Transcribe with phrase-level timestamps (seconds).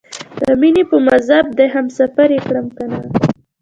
[0.45, 2.99] د مینې په مذهب دې هم سفر یې کړم کنه؟